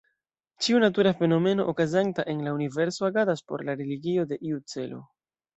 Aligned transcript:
Ĉiu 0.67 0.79
natura 0.83 1.11
fenomeno 1.19 1.67
okazanta 1.73 2.25
en 2.35 2.41
la 2.47 2.55
universo 2.57 3.07
agadas 3.11 3.47
por 3.51 3.65
la 3.69 3.79
realigo 3.83 4.29
de 4.33 4.43
iu 4.51 4.63
celo. 4.75 5.07